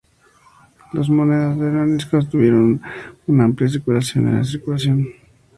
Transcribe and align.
Las 0.93 1.09
monedas 1.09 1.59
de 1.59 1.63
Mogadiscio 1.69 2.23
tuvieron 2.25 2.81
así 2.83 3.13
una 3.27 3.43
amplia 3.43 3.69
circulación 3.69 4.25
eran 4.29 4.39
en 4.39 4.45
circulación. 4.45 5.09